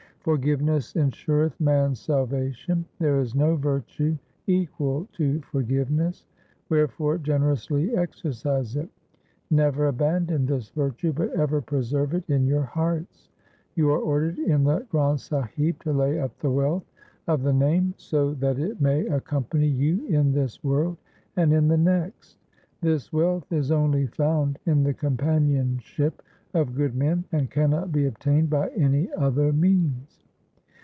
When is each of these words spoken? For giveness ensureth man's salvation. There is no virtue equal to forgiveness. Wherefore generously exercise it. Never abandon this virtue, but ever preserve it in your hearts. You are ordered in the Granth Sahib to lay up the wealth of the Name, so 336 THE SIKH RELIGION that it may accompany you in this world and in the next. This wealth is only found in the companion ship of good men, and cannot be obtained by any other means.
For 0.23 0.37
giveness 0.37 0.93
ensureth 0.93 1.59
man's 1.59 1.99
salvation. 1.99 2.85
There 2.99 3.19
is 3.21 3.33
no 3.33 3.55
virtue 3.55 4.19
equal 4.45 5.07
to 5.13 5.41
forgiveness. 5.41 6.27
Wherefore 6.69 7.17
generously 7.17 7.95
exercise 7.97 8.75
it. 8.75 8.87
Never 9.49 9.87
abandon 9.87 10.45
this 10.45 10.69
virtue, 10.69 11.11
but 11.11 11.31
ever 11.33 11.59
preserve 11.59 12.13
it 12.13 12.29
in 12.29 12.45
your 12.45 12.61
hearts. 12.61 13.31
You 13.75 13.89
are 13.89 13.97
ordered 13.99 14.37
in 14.37 14.63
the 14.63 14.81
Granth 14.91 15.21
Sahib 15.21 15.79
to 15.85 15.91
lay 15.91 16.19
up 16.19 16.37
the 16.37 16.51
wealth 16.51 16.85
of 17.27 17.41
the 17.41 17.51
Name, 17.51 17.95
so 17.97 18.35
336 18.35 18.37
THE 18.37 18.37
SIKH 18.37 18.43
RELIGION 18.43 18.43
that 18.45 18.67
it 19.07 19.09
may 19.09 19.15
accompany 19.17 19.67
you 19.67 20.05
in 20.05 20.33
this 20.33 20.63
world 20.63 20.97
and 21.35 21.51
in 21.51 21.67
the 21.67 21.79
next. 21.79 22.37
This 22.81 23.11
wealth 23.11 23.51
is 23.51 23.71
only 23.71 24.05
found 24.05 24.59
in 24.67 24.83
the 24.83 24.93
companion 24.93 25.79
ship 25.79 26.21
of 26.53 26.75
good 26.75 26.93
men, 26.93 27.23
and 27.31 27.49
cannot 27.49 27.93
be 27.93 28.05
obtained 28.07 28.49
by 28.49 28.67
any 28.71 29.09
other 29.13 29.53
means. 29.53 30.17